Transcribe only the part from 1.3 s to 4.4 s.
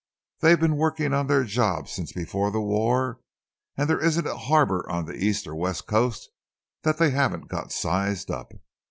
job since before the war, and there isn't a